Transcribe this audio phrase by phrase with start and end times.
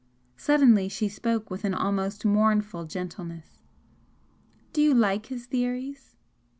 [0.35, 3.61] Suddenly she spoke with an almost mournful gentleness.
[4.73, 6.15] "Do you like his theories?"